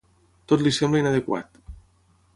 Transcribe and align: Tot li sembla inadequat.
Tot 0.51 0.63
li 0.67 0.71
sembla 0.79 1.03
inadequat. 1.03 1.63